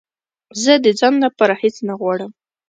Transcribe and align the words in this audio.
زه 0.63 0.73
د 0.83 0.87
ځان 0.99 1.13
لپاره 1.25 1.53
هېڅ 1.61 1.75
نه 1.87 1.93
غواړم 1.99 2.31